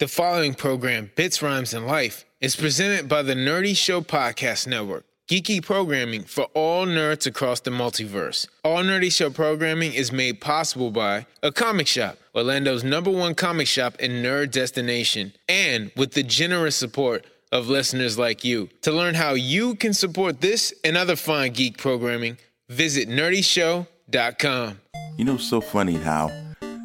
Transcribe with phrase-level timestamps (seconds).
[0.00, 5.04] The following program, Bits, Rhymes, and Life, is presented by the Nerdy Show Podcast Network.
[5.28, 8.48] Geeky programming for all nerds across the multiverse.
[8.64, 13.68] All Nerdy Show programming is made possible by a comic shop, Orlando's number one comic
[13.68, 18.70] shop and nerd destination, and with the generous support of listeners like you.
[18.82, 24.80] To learn how you can support this and other fine geek programming, visit nerdyshow.com.
[25.18, 26.32] You know, so funny how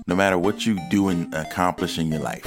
[0.05, 2.45] no matter what you do and accomplish in your life,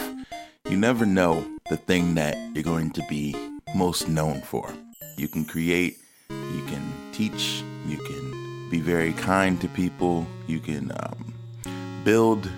[0.73, 3.37] you never know the thing that you're going to be
[3.74, 4.73] most known for.
[5.19, 5.99] You can create,
[6.30, 11.35] you can teach, you can be very kind to people, you can um,
[12.05, 12.51] build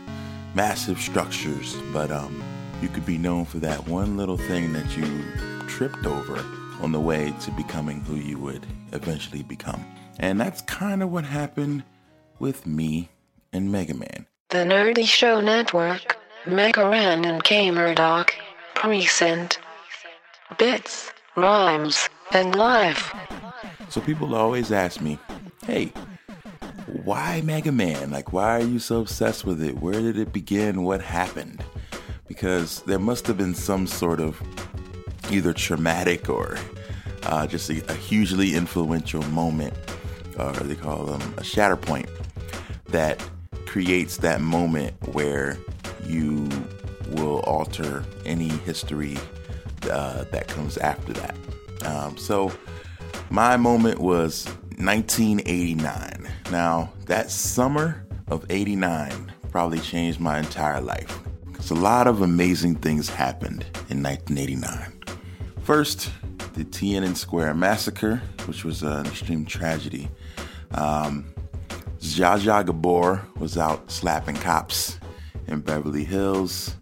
[0.55, 2.41] massive structures, but um,
[2.81, 5.25] you could be known for that one little thing that you
[5.67, 6.39] tripped over
[6.81, 9.85] on the way to becoming who you would eventually become.
[10.21, 11.83] And that's kind of what happened
[12.39, 13.09] with me
[13.53, 14.27] and Mega Man.
[14.51, 18.35] The Nerdy Show Network, Megaran and K Murdoch,
[18.75, 19.59] Present,
[20.59, 23.15] Bits, Rhymes, and Life.
[23.89, 25.19] So people always ask me,
[25.67, 25.93] hey,
[27.05, 28.11] why Mega Man?
[28.11, 29.79] Like, why are you so obsessed with it?
[29.81, 30.83] Where did it begin?
[30.83, 31.65] What happened?
[32.29, 34.41] Because there must have been some sort of
[35.31, 36.59] either traumatic or
[37.23, 39.73] uh, just a, a hugely influential moment,
[40.39, 42.09] or they call them a shatter point,
[42.89, 43.23] that
[43.65, 45.57] creates that moment where
[46.07, 46.49] you
[47.09, 49.17] will alter any history
[49.91, 51.37] uh, that comes after that.
[51.85, 52.53] Um, so
[53.31, 54.47] my moment was
[54.79, 56.29] 1989.
[56.51, 62.77] Now, that summer of 89 probably changed my entire life because a lot of amazing
[62.77, 64.93] things happened in 1989.
[65.63, 66.11] First,
[66.55, 70.09] the Tiananmen Square massacre, which was an extreme tragedy.
[70.73, 71.27] Um,
[72.01, 74.99] Zsa Zsa Gabor was out slapping cops
[75.47, 76.77] in Beverly Hills.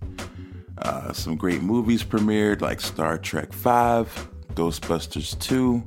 [0.79, 3.69] Uh, some great movies premiered like Star Trek V,
[4.55, 5.83] Ghostbusters 2,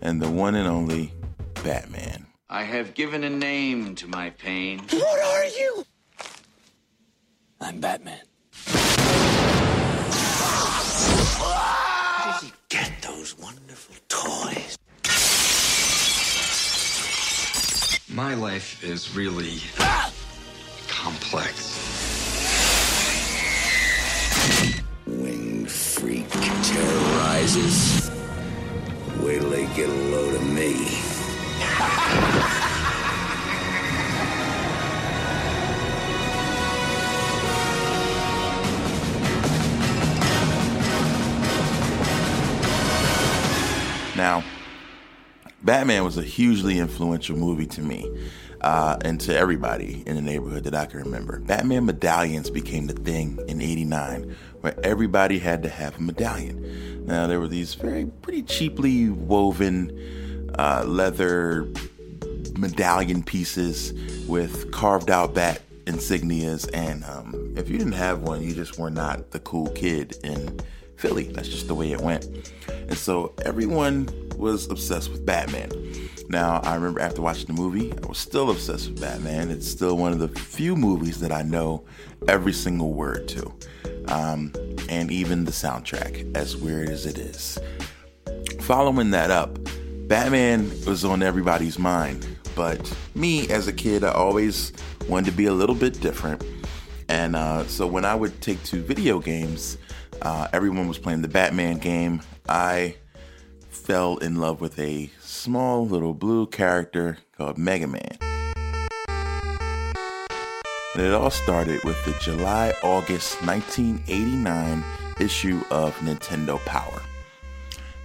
[0.00, 1.12] and the one and only
[1.62, 2.26] Batman.
[2.48, 4.80] I have given a name to my pain.
[4.90, 5.84] What are you?
[7.60, 8.20] I'm Batman.
[11.40, 14.76] Where did he get those wonderful toys?
[18.08, 19.58] My life is really
[21.04, 21.76] complex.
[25.06, 28.10] Winged freak terrorizes.
[29.20, 30.72] Wait till they get a load of me.
[44.16, 44.42] Now,
[45.62, 48.10] Batman was a hugely influential movie to me
[48.64, 51.38] uh, and to everybody in the neighborhood that I can remember.
[51.38, 57.04] Batman medallions became the thing in 89 where everybody had to have a medallion.
[57.04, 61.68] Now, there were these very pretty cheaply woven uh, leather
[62.56, 63.92] medallion pieces
[64.26, 66.66] with carved out bat insignias.
[66.72, 70.58] And um, if you didn't have one, you just were not the cool kid in
[70.96, 71.24] Philly.
[71.24, 72.24] That's just the way it went.
[72.68, 75.70] And so everyone was obsessed with Batman.
[76.28, 79.50] Now, I remember after watching the movie, I was still obsessed with Batman.
[79.50, 81.84] It's still one of the few movies that I know
[82.28, 83.52] every single word to,
[84.08, 84.52] um,
[84.88, 87.58] and even the soundtrack, as weird as it is.
[88.60, 89.58] Following that up,
[90.08, 94.72] Batman was on everybody's mind, but me as a kid, I always
[95.08, 96.42] wanted to be a little bit different.
[97.08, 99.76] And uh, so when I would take to video games,
[100.22, 102.22] uh, everyone was playing the Batman game.
[102.48, 102.96] I
[103.84, 108.16] fell in love with a small little blue character called Mega Man.
[110.94, 114.82] And it all started with the July August 1989
[115.20, 117.02] issue of Nintendo Power.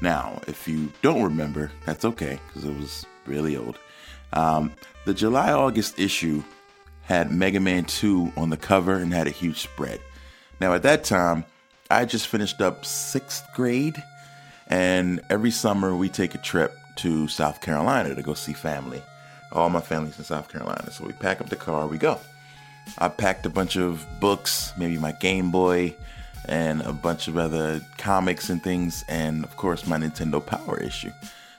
[0.02, 3.80] Now, if you don't remember, that's okay because it was really old.
[4.34, 4.74] Um,
[5.06, 6.44] the July August issue
[7.04, 10.02] had Mega Man 2 on the cover and had a huge spread.
[10.60, 11.46] Now, at that time,
[11.90, 13.96] I just finished up sixth grade,
[14.70, 19.02] and every summer we take a trip to South Carolina to go see family.
[19.52, 22.20] All my family's in South Carolina, so we pack up the car, we go.
[22.98, 25.96] I packed a bunch of books, maybe my Game Boy,
[26.46, 31.12] and a bunch of other comics and things, and of course my Nintendo Power issue.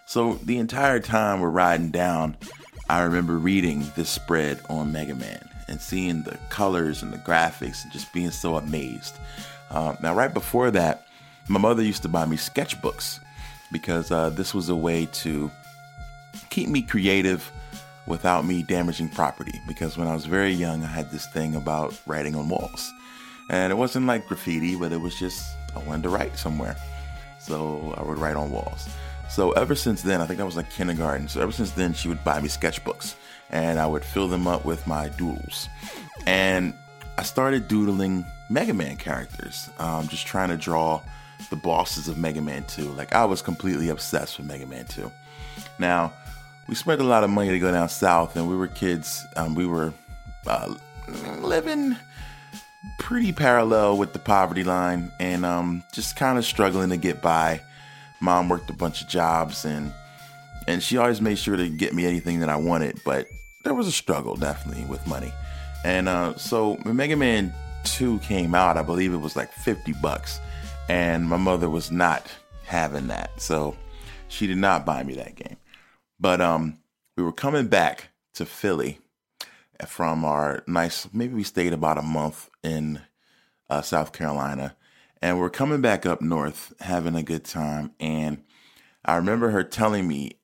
[0.06, 2.36] So the entire time we're riding down,
[2.88, 7.84] I remember reading this spread on Mega Man and seeing the colors and the graphics
[7.84, 9.18] and just being so amazed.
[9.70, 11.06] Uh, now, right before that,
[11.48, 13.20] my mother used to buy me sketchbooks
[13.72, 15.50] because uh, this was a way to
[16.50, 17.50] keep me creative
[18.06, 19.60] without me damaging property.
[19.66, 22.92] Because when I was very young, I had this thing about writing on walls.
[23.48, 26.76] And it wasn't like graffiti, but it was just, I wanted to write somewhere.
[27.38, 28.88] So I would write on walls.
[29.28, 31.28] So ever since then, I think I was like kindergarten.
[31.28, 33.14] So ever since then, she would buy me sketchbooks
[33.50, 35.68] and I would fill them up with my doodles.
[36.26, 36.74] And
[37.16, 41.00] I started doodling Mega Man characters, um, just trying to draw
[41.48, 42.82] the bosses of Mega Man 2.
[42.92, 45.10] Like I was completely obsessed with Mega Man 2.
[45.78, 46.12] Now,
[46.68, 49.24] we spent a lot of money to go down south, and we were kids.
[49.36, 49.92] Um, we were
[50.46, 50.74] uh,
[51.40, 51.96] living
[52.98, 57.60] pretty parallel with the poverty line, and um, just kind of struggling to get by.
[58.20, 59.92] Mom worked a bunch of jobs, and
[60.68, 63.00] and she always made sure to get me anything that I wanted.
[63.04, 63.28] But
[63.64, 65.32] there was a struggle, definitely, with money.
[65.84, 67.52] And uh, so when Mega Man
[67.84, 70.40] 2 came out, I believe it was like 50 bucks.
[70.90, 72.26] And my mother was not
[72.64, 73.40] having that.
[73.40, 73.76] So
[74.26, 75.56] she did not buy me that game.
[76.18, 76.80] But um,
[77.16, 78.98] we were coming back to Philly
[79.86, 83.02] from our nice, maybe we stayed about a month in
[83.70, 84.74] uh, South Carolina.
[85.22, 87.92] And we're coming back up north, having a good time.
[88.00, 88.42] And
[89.04, 90.40] I remember her telling me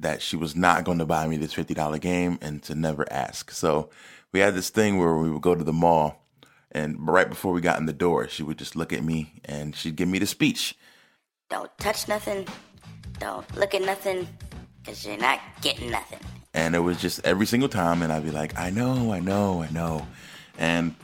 [0.00, 3.52] that she was not going to buy me this $50 game and to never ask.
[3.52, 3.90] So
[4.32, 6.25] we had this thing where we would go to the mall
[6.72, 9.74] and right before we got in the door, she would just look at me and
[9.74, 10.76] she'd give me the speech.
[11.48, 12.46] Don't touch nothing.
[13.18, 14.28] Don't look at nothing
[14.82, 16.18] because you're not getting nothing.
[16.54, 19.62] And it was just every single time, and I'd be like, I know, I know,
[19.62, 20.06] I know.
[20.58, 20.94] And,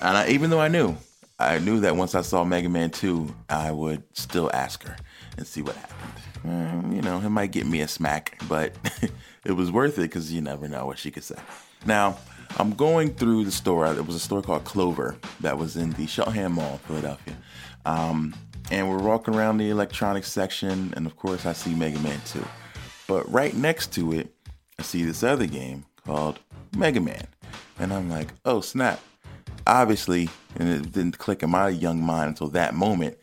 [0.00, 0.96] and I, even though I knew,
[1.38, 4.96] I knew that once I saw Mega Man 2, I would still ask her
[5.36, 6.12] and see what happened.
[6.44, 8.74] Um, you know, it might get me a smack, but
[9.44, 11.36] it was worth it because you never know what she could say.
[11.86, 12.18] Now,
[12.58, 13.86] I'm going through the store.
[13.86, 17.36] It was a store called Clover that was in the Cheltenham Mall, Philadelphia.
[17.84, 18.34] Um,
[18.70, 22.44] and we're walking around the electronics section, and of course, I see Mega Man 2.
[23.06, 24.34] But right next to it,
[24.78, 26.38] I see this other game called
[26.76, 27.26] Mega Man.
[27.78, 29.00] And I'm like, oh, snap.
[29.66, 33.16] Obviously, and it didn't click in my young mind until that moment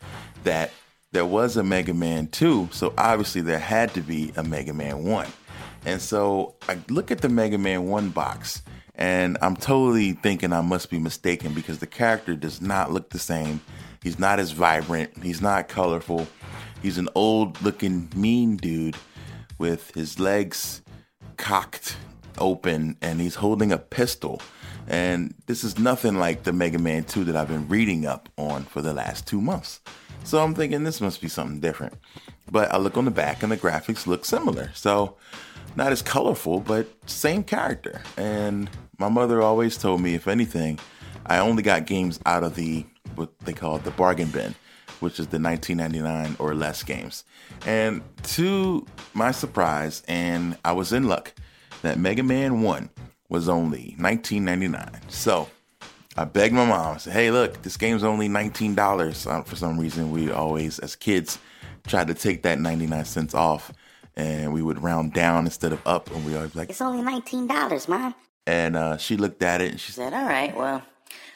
[0.44, 0.70] that
[1.12, 2.68] there was a Mega Man 2.
[2.72, 5.26] So obviously, there had to be a Mega Man 1.
[5.84, 8.62] And so I look at the Mega Man 1 box
[8.94, 13.18] and I'm totally thinking I must be mistaken because the character does not look the
[13.18, 13.60] same.
[14.02, 16.26] He's not as vibrant, he's not colorful.
[16.82, 18.96] He's an old looking mean dude
[19.58, 20.82] with his legs
[21.36, 21.96] cocked
[22.38, 24.40] open and he's holding a pistol.
[24.86, 28.64] And this is nothing like the Mega Man 2 that I've been reading up on
[28.64, 29.80] for the last two months.
[30.24, 31.94] So I'm thinking this must be something different.
[32.50, 34.70] But I look on the back and the graphics look similar.
[34.74, 35.16] So
[35.76, 38.02] not as colorful, but same character.
[38.16, 40.78] And my mother always told me, if anything,
[41.26, 42.84] I only got games out of the
[43.14, 44.54] what they call the bargain bin,
[45.00, 47.24] which is the 1999 or less games.
[47.66, 51.34] And to my surprise, and I was in luck,
[51.82, 52.90] that Mega Man 1
[53.28, 55.10] was only 19.99.
[55.10, 55.48] So
[56.16, 56.94] I begged my mom.
[56.94, 60.78] I said, "Hey, look, this game's only nineteen dollars." Uh, for some reason, we always,
[60.80, 61.38] as kids,
[61.86, 63.72] tried to take that ninety nine cents off,
[64.20, 67.46] and we would round down instead of up, and we always like, "It's only nineteen
[67.46, 68.14] dollars, mom."
[68.46, 70.82] And uh, she looked at it and she said, "All right, well,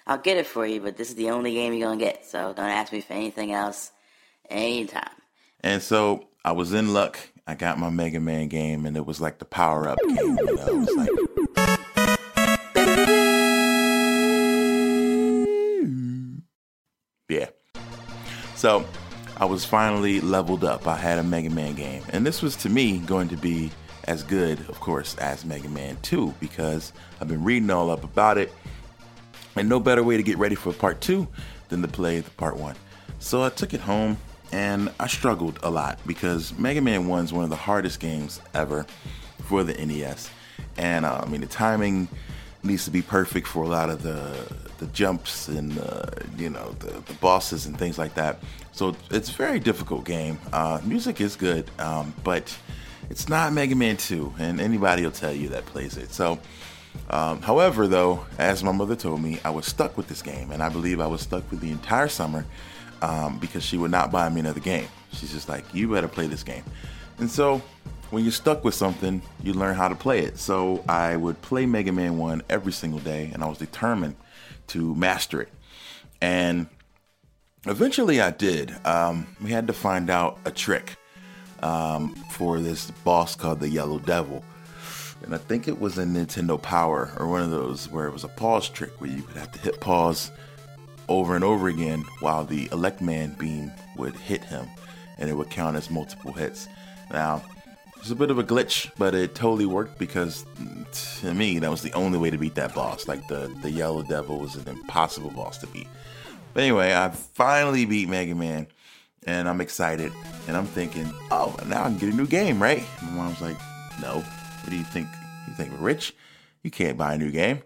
[0.07, 2.53] I'll get it for you, but this is the only game you're gonna get, so
[2.53, 3.91] don't ask me for anything else
[4.51, 5.15] anytime."
[5.61, 7.19] And so I was in luck.
[7.47, 10.17] I got my Mega Man game, and it was like the power up game.
[10.17, 11.09] You know, it was like.
[17.31, 17.49] Yeah.
[18.55, 18.85] So
[19.37, 20.87] I was finally leveled up.
[20.87, 22.03] I had a Mega Man game.
[22.13, 23.71] And this was to me going to be
[24.05, 28.39] as good, of course, as Mega Man 2 because I've been reading all up about
[28.39, 28.53] it.
[29.57, 31.27] And no better way to get ready for part 2
[31.69, 32.77] than to play the part 1.
[33.19, 34.19] So I took it home
[34.53, 38.41] and I struggled a lot because Mega Man 1 is one of the hardest games
[38.53, 38.87] ever
[39.43, 40.31] for the NES.
[40.77, 42.09] And uh, I mean, the timing
[42.65, 46.07] needs to be perfect for a lot of the the jumps and uh,
[46.37, 48.41] you know the, the bosses and things like that.
[48.73, 50.39] So it's a very difficult game.
[50.53, 52.57] Uh, music is good, um, but
[53.11, 56.13] it's not Mega Man 2, and anybody will tell you that plays it.
[56.13, 56.41] So,
[57.11, 60.63] um, however, though, as my mother told me, I was stuck with this game, and
[60.63, 62.45] I believe I was stuck for the entire summer
[63.03, 64.89] um, because she would not buy me another game.
[65.13, 66.65] She's just like, "You better play this game."
[67.19, 67.63] And so
[68.15, 70.39] when you're stuck with something, you learn how to play it.
[70.39, 74.15] So I would play Mega Man 1 every single day, and I was determined
[74.69, 75.49] to master it.
[76.21, 76.69] And
[77.67, 78.75] eventually I did.
[78.87, 80.97] Um, we had to find out a trick
[81.61, 84.45] um, for this boss called the Yellow Devil.
[85.23, 88.25] And I think it was a Nintendo Power or one of those where it was
[88.25, 90.31] a pause trick where you would have to hit pause
[91.09, 94.69] over and over again while the Elec Man beam would hit him
[95.19, 96.69] and it would count as multiple hits.
[97.11, 97.43] Now,
[98.05, 100.45] it's a bit of a glitch, but it totally worked because
[101.21, 103.09] to me that was the only way to beat that boss.
[103.09, 105.89] Like the the Yellow Devil was an impossible boss to beat.
[106.53, 108.67] But anyway, I finally beat Mega Man,
[109.27, 110.13] and I'm excited,
[110.47, 112.85] and I'm thinking, oh, now I can get a new game, right?
[113.05, 113.57] My mom's like,
[114.03, 114.17] no.
[114.17, 115.09] What do you think?
[115.49, 116.15] You think we're rich?
[116.63, 117.63] You can't buy a new game,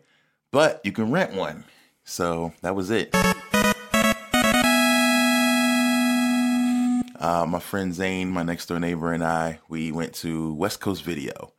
[0.52, 1.64] but you can rent one.
[2.04, 3.12] So that was it.
[7.28, 11.02] Uh, my friend Zane, my next door neighbor, and I, we went to West Coast
[11.02, 11.52] Video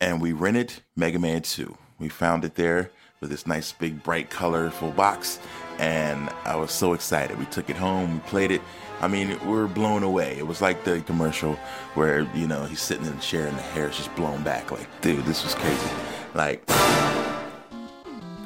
[0.00, 1.78] and we rented Mega Man 2.
[2.00, 5.38] We found it there with this nice, big, bright, colorful box,
[5.78, 7.38] and I was so excited.
[7.38, 8.62] We took it home, we played it.
[9.00, 10.36] I mean, we were blown away.
[10.38, 11.54] It was like the commercial
[11.94, 14.72] where, you know, he's sitting in the chair and the hair is just blown back.
[14.72, 15.90] Like, dude, this was crazy.
[16.34, 16.74] Like, the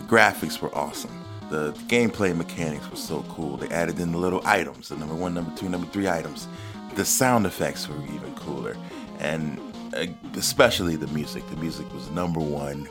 [0.06, 3.56] graphics were awesome the gameplay mechanics were so cool.
[3.56, 6.48] They added in the little items, the number one, number two, number three items.
[6.94, 8.76] The sound effects were even cooler,
[9.18, 9.60] and
[9.94, 11.48] uh, especially the music.
[11.50, 12.88] The music was number one,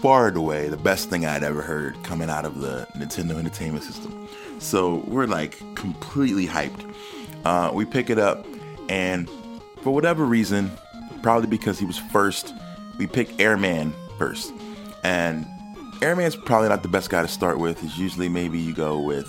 [0.00, 3.84] far and away the best thing I'd ever heard coming out of the Nintendo Entertainment
[3.84, 4.28] System.
[4.60, 6.94] So we're like completely hyped.
[7.44, 8.46] Uh, we pick it up,
[8.88, 9.28] and
[9.82, 10.70] for whatever reason,
[11.22, 12.54] probably because he was first,
[12.98, 14.52] we pick Airman first,
[15.04, 15.46] and
[16.00, 17.82] Airman's probably not the best guy to start with.
[17.82, 19.28] Is usually maybe you go with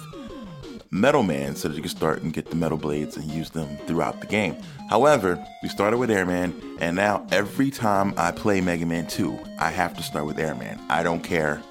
[0.92, 3.76] Metal Man so that you can start and get the metal blades and use them
[3.88, 4.56] throughout the game.
[4.88, 9.72] However, we started with Airman, and now every time I play Mega Man 2, I
[9.72, 10.80] have to start with Airman.
[10.90, 11.62] I don't care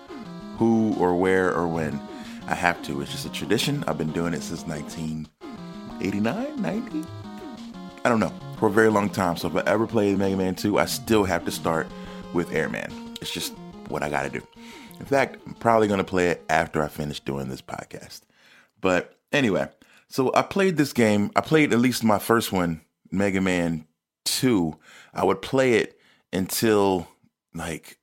[0.57, 2.01] who or where or when.
[2.49, 3.01] I have to.
[3.01, 3.85] It's just a tradition.
[3.87, 7.05] I've been doing it since 1989, 90?
[8.05, 8.33] I don't know.
[8.59, 9.37] For a very long time.
[9.37, 11.87] So if I ever play Mega Man 2, I still have to start
[12.33, 12.91] with Airman.
[13.21, 13.53] It's just
[13.89, 14.43] what I gotta do.
[14.99, 18.23] In fact, I'm probably going to play it after I finish doing this podcast.
[18.81, 19.69] But anyway,
[20.09, 21.31] so I played this game.
[21.37, 23.87] I played at least my first one, Mega Man
[24.25, 24.77] 2.
[25.15, 25.99] I would play it
[26.33, 27.09] until
[27.55, 27.99] like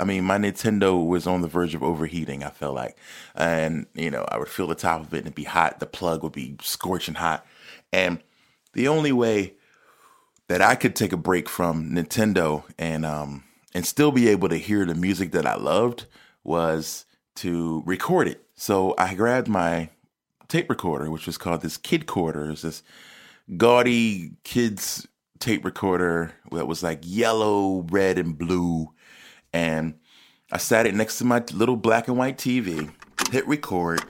[0.00, 2.98] I mean my Nintendo was on the verge of overheating, I felt like.
[3.34, 5.86] And you know, I would feel the top of it and it'd be hot, the
[5.86, 7.46] plug would be scorching hot.
[7.92, 8.20] And
[8.72, 9.54] the only way
[10.48, 14.56] that I could take a break from Nintendo and um and still be able to
[14.56, 16.06] hear the music that I loved
[16.48, 17.04] was
[17.36, 18.44] to record it.
[18.56, 19.90] So I grabbed my
[20.48, 22.50] tape recorder, which was called this Kid Quarter.
[22.50, 22.82] It's this
[23.56, 25.06] gaudy kids
[25.38, 28.92] tape recorder that was like yellow, red, and blue.
[29.52, 29.94] And
[30.50, 32.90] I sat it next to my little black and white TV,
[33.30, 34.02] hit record,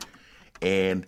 [0.62, 1.06] and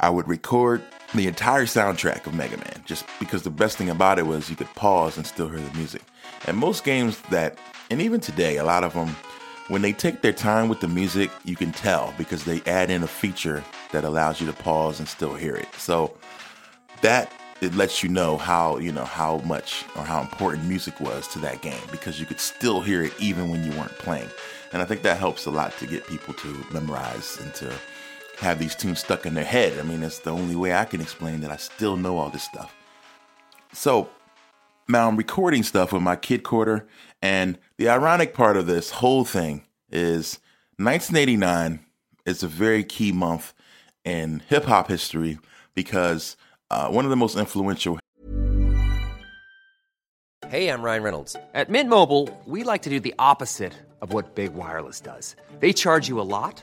[0.00, 0.82] I would record
[1.14, 4.56] the entire soundtrack of Mega Man just because the best thing about it was you
[4.56, 6.02] could pause and still hear the music.
[6.46, 7.58] And most games that,
[7.90, 9.14] and even today, a lot of them
[9.68, 13.02] when they take their time with the music, you can tell because they add in
[13.02, 15.68] a feature that allows you to pause and still hear it.
[15.76, 16.16] So
[17.00, 21.26] that it lets you know how you know how much or how important music was
[21.28, 24.28] to that game because you could still hear it even when you weren't playing.
[24.72, 27.72] And I think that helps a lot to get people to memorize and to
[28.38, 29.78] have these tunes stuck in their head.
[29.78, 32.42] I mean, it's the only way I can explain that I still know all this
[32.42, 32.74] stuff.
[33.72, 34.10] So
[34.88, 36.86] now I'm recording stuff with my kid quarter,
[37.22, 40.38] and the ironic part of this whole thing is
[40.76, 41.80] 1989
[42.26, 43.54] is a very key month
[44.04, 45.38] in hip hop history
[45.74, 46.36] because
[46.70, 47.98] uh, one of the most influential.
[50.48, 51.36] Hey, I'm Ryan Reynolds.
[51.54, 53.72] At Mint Mobile, we like to do the opposite
[54.02, 55.36] of what Big Wireless does.
[55.60, 56.62] They charge you a lot,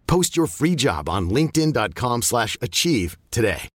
[0.11, 3.69] Post your free job on linkedin.com/achieve slash achieve today.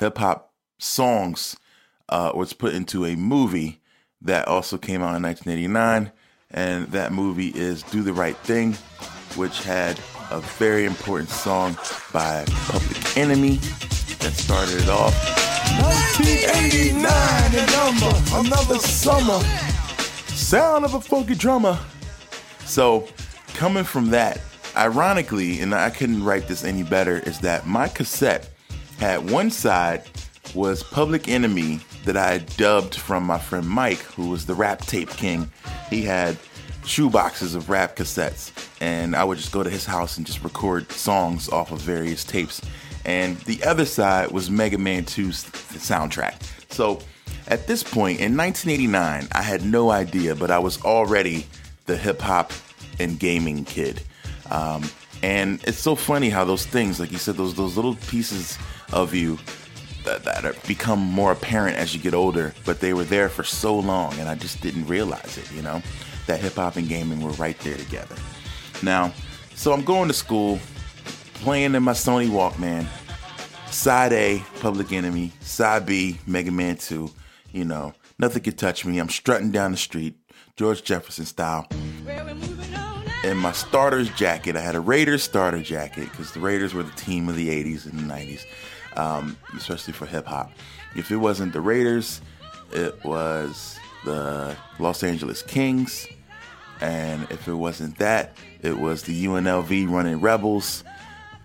[0.00, 1.56] hip hop songs
[2.08, 3.80] uh, was put into a movie
[4.20, 6.10] that also came out in 1989,
[6.50, 8.72] and that movie is "Do the Right Thing,"
[9.36, 10.00] which had
[10.32, 11.76] a very important song
[12.12, 13.58] by Public Enemy
[14.18, 15.14] that started it off.
[15.78, 19.38] 1989 and number, another summer,
[20.34, 21.78] sound of a funky drummer.
[22.64, 23.06] So,
[23.54, 24.40] coming from that,
[24.76, 28.50] ironically, and I couldn't write this any better, is that my cassette
[28.98, 30.08] had one side
[30.54, 35.10] was Public Enemy that I dubbed from my friend Mike, who was the rap tape
[35.10, 35.50] king.
[35.88, 36.36] He had
[36.82, 40.90] shoeboxes of rap cassettes, and I would just go to his house and just record
[40.92, 42.60] songs off of various tapes.
[43.04, 46.34] And the other side was Mega Man 2's soundtrack.
[46.72, 47.00] So
[47.48, 51.46] at this point in 1989, I had no idea, but I was already
[51.86, 52.52] the hip hop
[52.98, 54.02] and gaming kid.
[54.50, 54.82] Um,
[55.22, 58.58] and it's so funny how those things, like you said, those those little pieces
[58.92, 59.38] of you
[60.04, 63.44] that, that are, become more apparent as you get older, but they were there for
[63.44, 65.50] so long, and I just didn't realize it.
[65.52, 65.82] You know,
[66.26, 68.16] that hip hop and gaming were right there together.
[68.82, 69.12] Now,
[69.54, 70.58] so I'm going to school,
[71.34, 72.86] playing in my Sony Walkman.
[73.70, 75.32] Side A, Public Enemy.
[75.40, 77.10] Side B, Mega Man 2.
[77.52, 78.98] You know, nothing could touch me.
[78.98, 80.14] I'm strutting down the street,
[80.56, 81.68] George Jefferson style.
[83.24, 86.90] In my starter's jacket, I had a Raiders starter jacket because the Raiders were the
[86.92, 88.44] team of the 80s and the 90s,
[88.96, 90.50] um, especially for hip hop.
[90.96, 92.20] If it wasn't the Raiders,
[92.72, 96.06] it was the Los Angeles Kings.
[96.80, 100.82] And if it wasn't that, it was the UNLV running Rebels.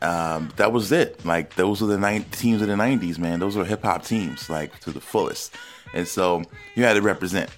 [0.02, 1.24] Um, that was it.
[1.26, 3.40] Like those were the teams of the '90s, man.
[3.40, 5.54] Those were hip hop teams, like to the fullest.
[5.94, 6.44] And so
[6.76, 7.50] you had to represent.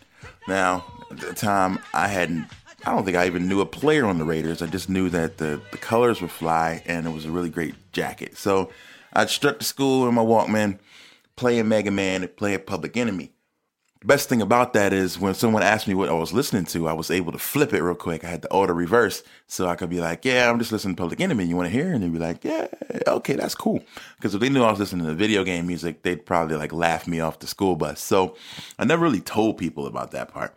[0.47, 2.47] Now, at the time, I hadn't.
[2.85, 4.61] I don't think I even knew a player on the Raiders.
[4.61, 7.75] I just knew that the the colors were fly and it was a really great
[7.91, 8.37] jacket.
[8.37, 8.71] So
[9.13, 10.79] I'd struck to school in my Walkman,
[11.35, 13.31] playing Mega Man and playing Public Enemy.
[14.01, 16.87] The best thing about that is when someone asked me what I was listening to,
[16.87, 18.23] I was able to flip it real quick.
[18.23, 21.01] I had the auto reverse, so I could be like, "Yeah, I'm just listening to
[21.01, 21.43] Public Enemy.
[21.43, 22.67] You want to hear?" And they'd be like, "Yeah,
[23.07, 23.83] okay, that's cool."
[24.15, 27.07] Because if they knew I was listening to video game music, they'd probably like laugh
[27.09, 27.99] me off the school bus.
[27.99, 28.37] So
[28.77, 30.55] I never really told people about that part,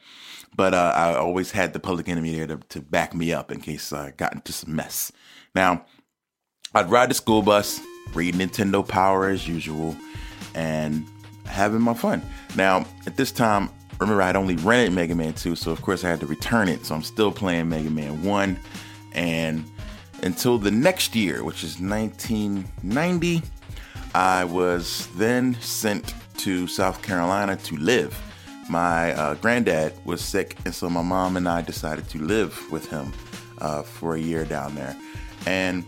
[0.54, 3.60] but uh, I always had the Public Enemy there to, to back me up in
[3.60, 5.12] case I got into some mess.
[5.54, 5.84] Now,
[6.74, 7.80] I'd ride the school bus,
[8.14, 9.96] read Nintendo Power as usual,
[10.54, 11.06] and
[11.46, 12.22] having my fun.
[12.56, 16.08] Now, at this time, remember I'd only rented Mega Man 2, so of course I
[16.08, 16.86] had to return it.
[16.86, 18.58] So I'm still playing Mega Man 1.
[19.14, 19.64] And
[20.22, 23.42] until the next year, which is 1990,
[24.14, 28.18] I was then sent to South Carolina to live.
[28.72, 32.88] My uh, granddad was sick, and so my mom and I decided to live with
[32.88, 33.12] him
[33.58, 34.96] uh, for a year down there.
[35.44, 35.84] And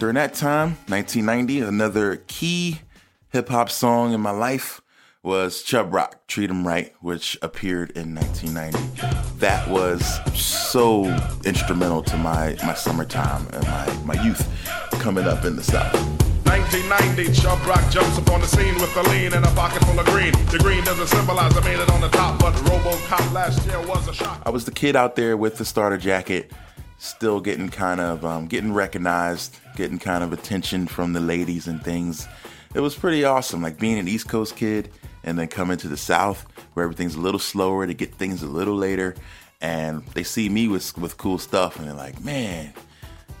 [0.00, 2.80] during that time, 1990, another key
[3.28, 4.80] hip hop song in my life
[5.22, 9.38] was Chubb Rock, Treat 'em Right, which appeared in 1990.
[9.38, 11.04] That was so
[11.44, 14.48] instrumental to my, my summertime and my, my youth
[14.94, 16.29] coming up in the South.
[16.60, 20.06] 1990, Chubb Rock jumps upon the scene with a lean and a pocket full of
[20.06, 20.32] green.
[20.50, 24.06] The green doesn't symbolize I made it on the top, but RoboCop last year was
[24.08, 24.42] a shock.
[24.44, 26.52] I was the kid out there with the starter jacket,
[26.98, 31.82] still getting kind of um, getting recognized, getting kind of attention from the ladies and
[31.82, 32.28] things.
[32.74, 34.90] It was pretty awesome, like being an East Coast kid
[35.24, 38.46] and then coming to the South where everything's a little slower to get things a
[38.46, 39.14] little later,
[39.60, 42.74] and they see me with with cool stuff and they're like, man,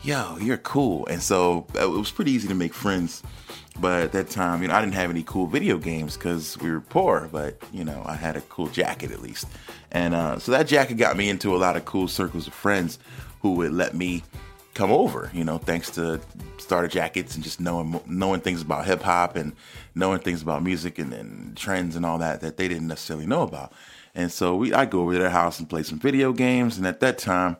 [0.02, 1.06] yo, you're cool.
[1.06, 3.22] And so uh, it was pretty easy to make friends.
[3.78, 6.70] But at that time, you know, I didn't have any cool video games because we
[6.70, 7.28] were poor.
[7.32, 9.46] But you know, I had a cool jacket at least,
[9.90, 12.98] and uh, so that jacket got me into a lot of cool circles of friends
[13.40, 14.22] who would let me
[14.74, 15.30] come over.
[15.32, 16.20] You know, thanks to
[16.58, 19.54] starter jackets and just knowing knowing things about hip hop and
[19.94, 23.42] knowing things about music and, and trends and all that that they didn't necessarily know
[23.42, 23.72] about.
[24.14, 26.76] And so we I go over to their house and play some video games.
[26.76, 27.56] And at that time,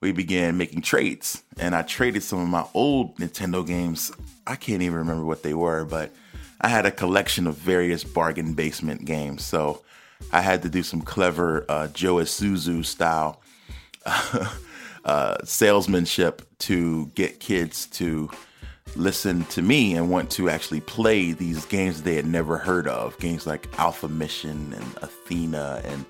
[0.00, 1.42] we began making trades.
[1.58, 4.12] And I traded some of my old Nintendo games.
[4.46, 6.12] I can't even remember what they were, but
[6.60, 9.44] I had a collection of various bargain basement games.
[9.44, 9.82] So
[10.32, 13.40] I had to do some clever uh, Joe Isuzu style
[15.04, 18.30] uh, salesmanship to get kids to
[18.96, 23.18] listen to me and want to actually play these games they had never heard of.
[23.18, 26.04] Games like Alpha Mission and Athena and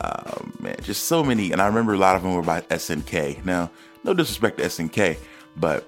[0.00, 1.52] uh, man, just so many.
[1.52, 3.44] And I remember a lot of them were by SNK.
[3.44, 3.70] Now,
[4.02, 5.16] no disrespect to SNK,
[5.56, 5.86] but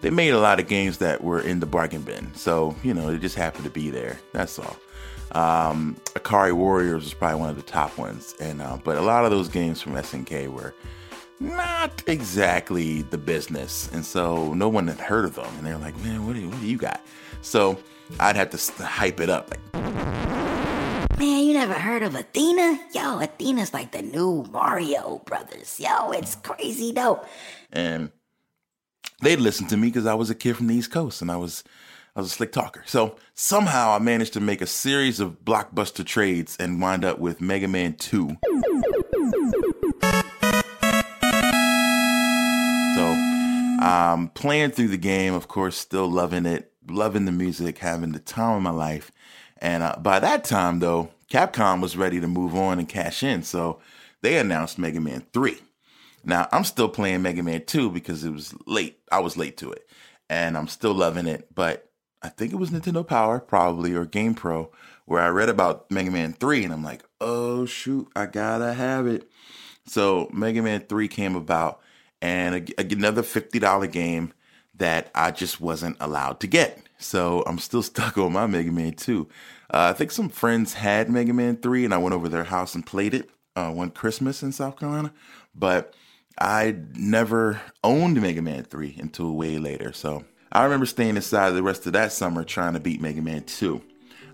[0.00, 2.32] they made a lot of games that were in the bargain bin.
[2.34, 4.20] So, you know, they just happened to be there.
[4.32, 4.76] That's all.
[5.32, 8.34] Um, Ikari Warriors was probably one of the top ones.
[8.40, 10.74] And, uh, but a lot of those games from SNK were
[11.40, 13.90] not exactly the business.
[13.92, 15.52] And so no one had heard of them.
[15.58, 17.00] And they're like, man, what do you, what do you got?
[17.42, 17.78] So
[18.18, 19.50] I'd have to hype it up.
[19.50, 19.87] Like,
[21.58, 22.78] never heard of Athena?
[22.94, 25.80] Yo, Athena's like the new Mario Brothers.
[25.80, 27.26] Yo, it's crazy dope.
[27.72, 28.12] And
[29.22, 31.36] they'd listen to me because I was a kid from the East Coast and I
[31.36, 31.64] was
[32.14, 32.84] I was a slick talker.
[32.86, 37.40] So somehow I managed to make a series of blockbuster trades and wind up with
[37.40, 38.36] Mega Man 2.
[42.94, 43.04] So
[43.84, 48.20] um playing through the game, of course, still loving it, loving the music, having the
[48.20, 49.10] time of my life.
[49.60, 53.42] And uh, by that time, though, Capcom was ready to move on and cash in.
[53.42, 53.80] So
[54.22, 55.58] they announced Mega Man 3.
[56.24, 58.98] Now, I'm still playing Mega Man 2 because it was late.
[59.12, 59.86] I was late to it.
[60.28, 61.54] And I'm still loving it.
[61.54, 61.88] But
[62.22, 64.70] I think it was Nintendo Power, probably, or GamePro,
[65.04, 69.06] where I read about Mega Man 3 and I'm like, oh, shoot, I gotta have
[69.06, 69.30] it.
[69.86, 71.80] So Mega Man 3 came about
[72.20, 74.32] and another $50 game
[74.74, 76.80] that I just wasn't allowed to get.
[76.98, 79.28] So I'm still stuck on my Mega Man 2.
[79.72, 82.74] Uh, I think some friends had Mega Man 3 and I went over their house
[82.74, 85.12] and played it uh, one Christmas in South Carolina.
[85.54, 85.94] But
[86.38, 89.92] I never owned Mega Man 3 until way later.
[89.92, 93.42] So I remember staying inside the rest of that summer trying to beat Mega Man
[93.44, 93.82] 2.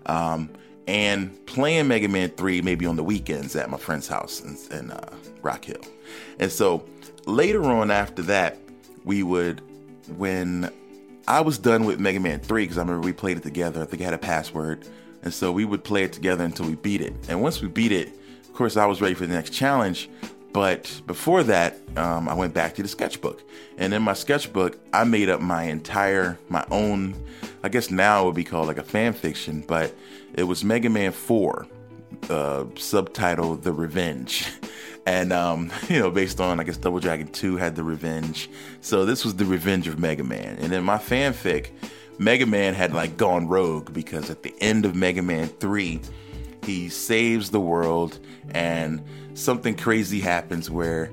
[0.05, 0.51] Um,
[0.87, 4.91] and playing Mega Man 3 maybe on the weekends at my friend's house in, in
[4.91, 5.09] uh,
[5.41, 5.81] Rock Hill.
[6.39, 6.85] And so
[7.25, 8.57] later on after that,
[9.03, 9.61] we would,
[10.15, 10.71] when
[11.27, 13.81] I was done with Mega Man 3 because I remember we played it together.
[13.81, 14.87] I think I had a password.
[15.25, 17.13] And so we would play it together until we beat it.
[17.27, 18.09] And once we beat it,
[18.43, 20.09] of course, I was ready for the next challenge.
[20.53, 23.43] But before that, um, I went back to the sketchbook.
[23.77, 27.13] And in my sketchbook, I made up my entire, my own,
[27.63, 29.93] I guess now it would be called like a fan fiction, but
[30.33, 31.67] it was Mega Man 4,
[32.29, 34.47] uh, subtitle The Revenge.
[35.05, 38.49] and um, you know, based on I guess Double Dragon 2 had the revenge.
[38.79, 40.57] So this was the revenge of Mega Man.
[40.59, 41.71] And in my fanfic,
[42.17, 46.01] Mega Man had like gone rogue because at the end of Mega Man 3,
[46.63, 48.19] he saves the world
[48.51, 51.09] and something crazy happens where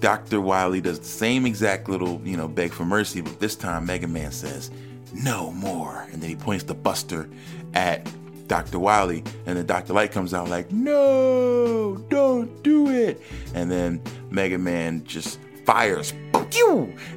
[0.00, 0.40] Dr.
[0.40, 4.06] Wily does the same exact little, you know, beg for mercy, but this time Mega
[4.06, 4.70] Man says,
[5.12, 6.06] no more.
[6.12, 7.28] And then he points the buster
[7.74, 8.08] at
[8.46, 8.78] Dr.
[8.78, 9.92] Wily, and then Dr.
[9.92, 13.20] Light comes out like, no, don't do it.
[13.54, 15.38] And then Mega Man just
[15.68, 16.14] fires,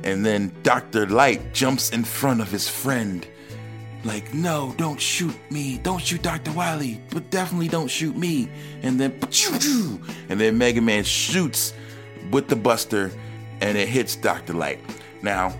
[0.03, 1.07] and then Dr.
[1.07, 3.25] Light jumps in front of his friend.
[4.03, 5.77] Like, no, don't shoot me.
[5.77, 6.51] Don't shoot Dr.
[6.51, 8.49] Wily, but definitely don't shoot me.
[8.83, 9.17] And then,
[10.27, 11.73] and then Mega Man shoots
[12.29, 13.09] with the buster
[13.61, 14.51] and it hits Dr.
[14.51, 14.81] Light.
[15.21, 15.57] Now,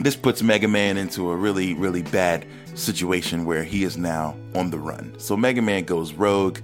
[0.00, 4.70] this puts Mega Man into a really, really bad situation where he is now on
[4.70, 5.12] the run.
[5.18, 6.60] So Mega Man goes rogue.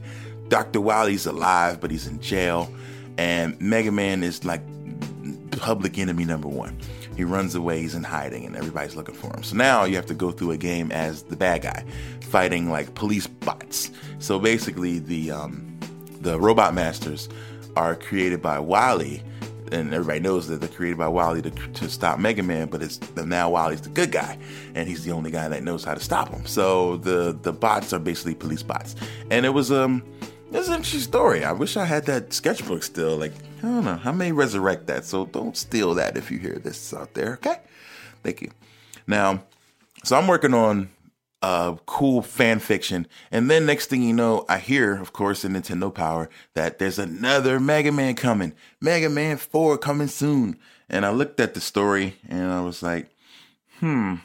[0.49, 0.81] Dr.
[0.81, 2.73] Wily's alive, but he's in jail.
[3.19, 4.63] And Mega Man is like
[5.57, 6.79] public enemy number one.
[7.17, 9.43] He runs away, he's in hiding, and everybody's looking for him.
[9.43, 11.85] So now you have to go through a game as the bad guy,
[12.23, 13.91] fighting like police bots.
[14.19, 15.79] So basically, the um,
[16.21, 17.29] the robot masters
[17.77, 19.23] are created by Wily
[19.73, 23.01] and everybody knows that they're created by Wily to, to stop Mega Man, but it's
[23.17, 24.39] now Wily's the good guy,
[24.75, 26.47] and he's the only guy that knows how to stop him.
[26.47, 28.95] So the the bots are basically police bots,
[29.31, 30.03] and it was um
[30.53, 31.45] it's an interesting story.
[31.45, 33.17] I wish I had that sketchbook still.
[33.17, 33.33] Like
[33.65, 36.93] I don't know, I may resurrect that, so don't steal that if you hear this
[36.93, 37.35] out there.
[37.35, 37.57] Okay,
[38.23, 38.51] thank you.
[39.07, 39.43] Now,
[40.05, 40.91] so I'm working on
[41.41, 43.07] uh, cool fan fiction.
[43.31, 46.99] And then next thing you know, I hear, of course, in Nintendo Power that there's
[46.99, 50.59] another Mega Man coming, Mega Man 4 coming soon.
[50.89, 53.11] And I looked at the story and I was like,
[53.81, 54.17] hmm,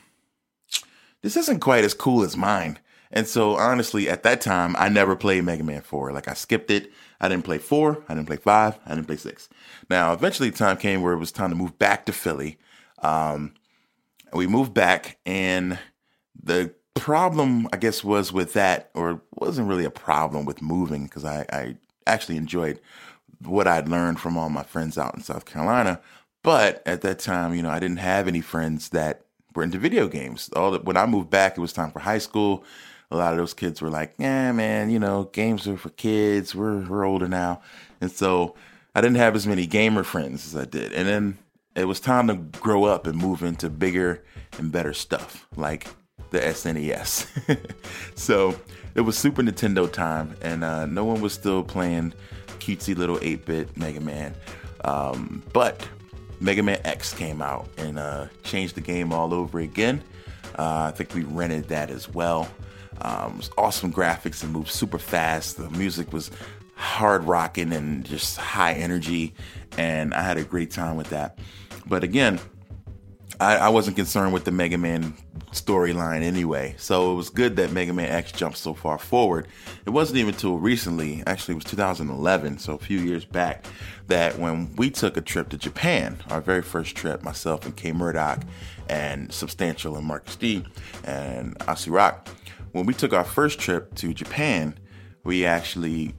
[1.22, 2.80] this isn't quite as cool as mine.
[3.12, 6.14] And so honestly, at that time, I never played Mega Man 4.
[6.14, 6.92] Like I skipped it.
[7.22, 9.50] I didn't play 4, I didn't play 5, I didn't play 6.
[9.90, 12.58] Now, eventually time came where it was time to move back to Philly.
[13.02, 13.54] Um,
[14.34, 15.80] we moved back and
[16.42, 21.26] the problem, I guess, was with that, or wasn't really a problem with moving because
[21.26, 22.80] I, I actually enjoyed
[23.44, 26.02] what I'd learned from all my friends out in South Carolina.
[26.44, 30.08] But at that time, you know, I didn't have any friends that were into video
[30.08, 30.50] games.
[30.56, 32.64] All the, when I moved back, it was time for high school.
[33.12, 36.54] A lot of those kids were like, "Yeah, man, you know, games are for kids.
[36.54, 37.62] We're we're older now,"
[38.02, 38.56] and so
[38.96, 40.94] I didn't have as many gamer friends as I did.
[40.94, 41.38] And then
[41.76, 44.24] it was time to grow up and move into bigger
[44.58, 45.88] and better stuff, like
[46.32, 47.28] the SNES.
[48.16, 48.60] so
[48.96, 52.14] it was Super Nintendo time, and uh, no one was still playing
[52.60, 54.36] cutesy little 8 bit Mega Man.
[54.84, 55.88] Um, but
[56.40, 60.04] Mega Man X came out and uh, changed the game all over again.
[60.58, 62.50] Uh, I think we rented that as well.
[63.02, 65.58] Um, awesome graphics and moved super fast.
[65.58, 66.32] The music was
[66.76, 69.34] hard rocking and just high energy.
[69.78, 71.40] And I had a great time with that.
[71.86, 72.40] But again,
[73.40, 75.14] I, I wasn't concerned with the Mega Man
[75.52, 76.76] storyline anyway.
[76.78, 79.48] So it was good that Mega Man X jumped so far forward.
[79.86, 83.66] It wasn't even until recently, actually, it was 2011, so a few years back,
[84.08, 87.94] that when we took a trip to Japan, our very first trip, myself and K
[87.94, 88.42] Murdoch
[88.90, 90.66] and Substantial and Marcus D
[91.06, 92.28] and Asi Rock,
[92.72, 94.78] when we took our first trip to Japan,
[95.24, 96.14] we actually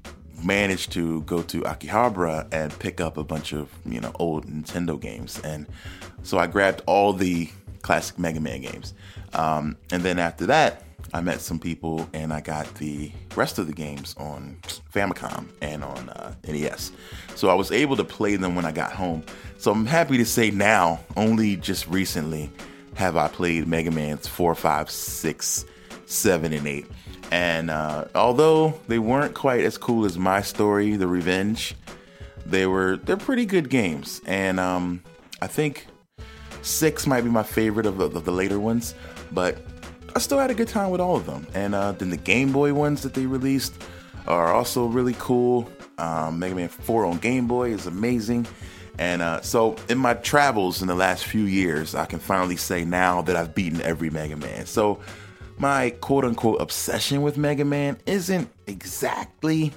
[0.45, 5.01] managed to go to Akihabara and pick up a bunch of you know old Nintendo
[5.01, 5.67] games, and
[6.23, 7.51] so I grabbed all the
[7.83, 8.95] classic Mega Man games.
[9.33, 13.67] Um, and then after that, I met some people and I got the rest of
[13.67, 14.59] the games on
[14.93, 16.93] Famicom and on uh, NES.
[17.35, 19.25] So I was able to play them when I got home.
[19.59, 22.51] So I'm happy to say now, only just recently,
[22.95, 25.65] have I played Mega Man's 4, 5, 6,
[26.11, 26.87] 7, and 8.
[27.31, 31.77] And uh, although they weren't quite as cool as my story, The Revenge,
[32.45, 34.21] they were they're pretty good games.
[34.27, 35.03] And um,
[35.41, 35.87] I think
[36.63, 38.95] six might be my favorite of the, of the, later ones,
[39.31, 39.59] but
[40.15, 41.47] I still had a good time with all of them.
[41.55, 43.75] And uh, then the Game Boy ones that they released
[44.27, 45.71] are also really cool.
[45.99, 48.47] Um, Mega Man 4 on Game Boy is amazing.
[48.99, 52.85] And uh, so, in my travels in the last few years, I can finally say
[52.85, 54.67] now that I've beaten every Mega Man.
[54.67, 55.01] So,
[55.61, 59.75] my quote unquote obsession with Mega Man isn't exactly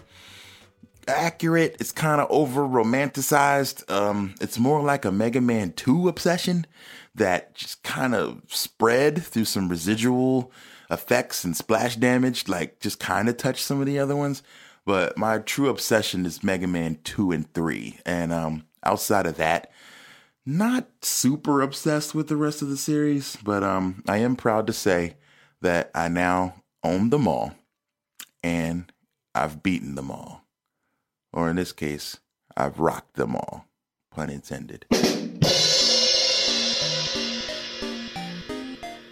[1.10, 1.76] accurate.
[1.82, 3.92] It's kind of over romanticized.
[3.92, 6.66] Um, it's more like a Mega Man 2 obsession
[7.16, 10.54] that just kind of spread through some residual
[10.90, 14.42] effects and splash damage, like just kind of touched some of the other ones.
[14.86, 18.00] But my true obsession is Mega Man 2 and 3.
[18.06, 19.70] And um, outside of that,
[20.46, 24.74] not super obsessed with the rest of the series, but um, I am proud to
[24.74, 25.16] say
[25.64, 27.54] that I now own them all
[28.44, 28.92] and
[29.34, 30.44] I've beaten them all.
[31.32, 32.20] Or in this case,
[32.56, 33.66] I've rocked them all.
[34.12, 34.86] Pun intended.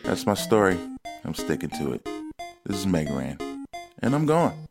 [0.03, 0.77] That's my story.
[1.23, 2.05] I'm sticking to it.
[2.65, 3.65] This is Megaran,
[3.99, 4.67] and I'm gone.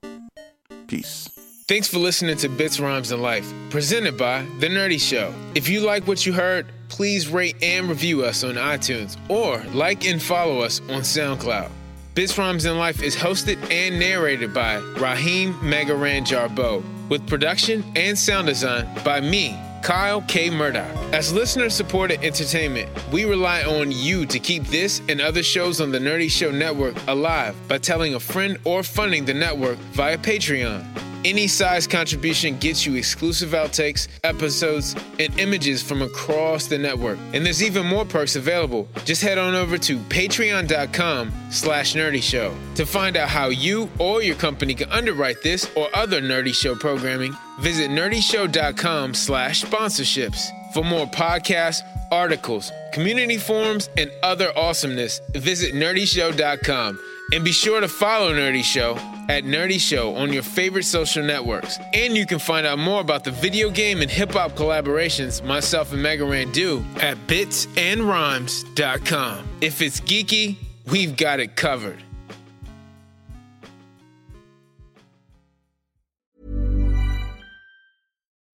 [0.86, 1.28] Peace.
[1.66, 5.32] Thanks for listening to Bits, Rhymes, and Life, presented by The Nerdy Show.
[5.54, 10.04] If you like what you heard, please rate and review us on iTunes or like
[10.04, 11.70] and follow us on SoundCloud.
[12.14, 18.18] Bits, Rhymes, and Life is hosted and narrated by Raheem Megaran Jarbo, with production and
[18.18, 20.50] sound design by me, Kyle K.
[20.50, 20.84] Murdoch.
[21.14, 25.92] As listener supported entertainment, we rely on you to keep this and other shows on
[25.92, 30.84] the Nerdy Show Network alive by telling a friend or funding the network via Patreon.
[31.22, 37.18] Any size contribution gets you exclusive outtakes, episodes, and images from across the network.
[37.34, 38.88] And there's even more perks available.
[39.04, 44.22] Just head on over to patreon.com slash nerdy show to find out how you or
[44.22, 47.34] your company can underwrite this or other nerdy show programming.
[47.60, 50.48] Visit nerdyshow.com slash sponsorships.
[50.72, 56.98] For more podcasts, articles, community forums, and other awesomeness, visit nerdyshow.com.
[57.32, 58.96] And be sure to follow Nerdy Show
[59.28, 61.78] at Nerdy Show on your favorite social networks.
[61.94, 65.92] And you can find out more about the video game and hip hop collaborations myself
[65.92, 69.48] and Megaran do at bitsandrhymes.com.
[69.60, 70.56] If it's geeky,
[70.90, 72.02] we've got it covered.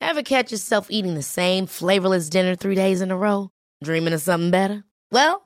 [0.02, 3.50] Ever catch yourself eating the same flavorless dinner three days in a row?
[3.82, 4.84] Dreaming of something better?
[5.10, 5.45] Well,